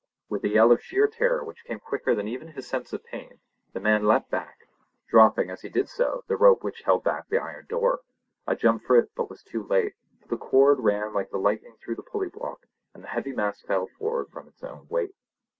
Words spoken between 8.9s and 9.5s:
it, but was